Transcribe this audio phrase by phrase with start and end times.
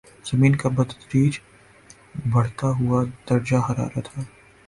[0.25, 1.33] زمین کا بتدریج
[2.33, 4.23] بڑھتا ہوا درجۂ حرارت ہے